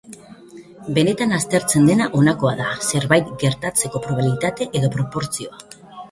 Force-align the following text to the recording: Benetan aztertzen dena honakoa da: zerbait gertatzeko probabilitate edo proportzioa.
Benetan 0.93 1.33
aztertzen 1.35 1.83
dena 1.89 2.07
honakoa 2.19 2.53
da: 2.61 2.69
zerbait 2.91 3.29
gertatzeko 3.43 4.01
probabilitate 4.07 4.67
edo 4.81 4.91
proportzioa. 4.97 5.61